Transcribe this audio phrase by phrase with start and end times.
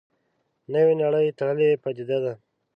[0.73, 2.33] نوې نړۍ تړلې پدیده ده.